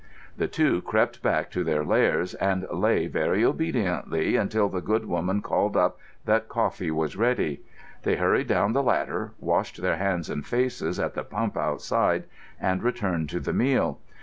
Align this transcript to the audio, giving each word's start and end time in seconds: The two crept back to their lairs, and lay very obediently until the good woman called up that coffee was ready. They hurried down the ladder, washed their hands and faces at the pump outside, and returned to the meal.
The 0.35 0.47
two 0.47 0.81
crept 0.81 1.21
back 1.21 1.51
to 1.51 1.63
their 1.63 1.83
lairs, 1.85 2.33
and 2.33 2.65
lay 2.71 3.05
very 3.05 3.45
obediently 3.45 4.35
until 4.35 4.67
the 4.67 4.81
good 4.81 5.05
woman 5.05 5.43
called 5.43 5.77
up 5.77 5.99
that 6.25 6.49
coffee 6.49 6.89
was 6.89 7.15
ready. 7.15 7.61
They 8.01 8.15
hurried 8.15 8.47
down 8.47 8.73
the 8.73 8.81
ladder, 8.81 9.33
washed 9.39 9.79
their 9.79 9.97
hands 9.97 10.27
and 10.27 10.43
faces 10.43 10.99
at 10.99 11.13
the 11.13 11.23
pump 11.23 11.55
outside, 11.55 12.23
and 12.59 12.81
returned 12.81 13.29
to 13.29 13.39
the 13.39 13.53
meal. 13.53 13.99